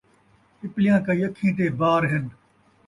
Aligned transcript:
پپلیاں 0.59 0.99
کئی 1.05 1.21
اکھیں 1.27 1.53
تے 1.57 1.65
بار 1.79 2.01
ہن 2.11 2.23